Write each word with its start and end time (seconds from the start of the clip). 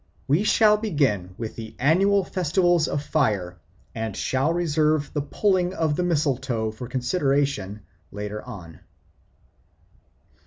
We 0.27 0.43
shall 0.43 0.77
begin 0.77 1.35
with 1.37 1.55
the 1.55 1.75
annual 1.77 2.23
festivals 2.23 2.87
of 2.87 3.03
fire 3.03 3.59
and 3.93 4.17
shall 4.17 4.51
reserve 4.51 5.11
the 5.13 5.21
pulling 5.21 5.75
of 5.75 5.95
the 5.95 6.01
mistletoe 6.01 6.71
for 6.71 6.87
consideration 6.87 7.81
later 8.11 8.41
on. 8.41 8.79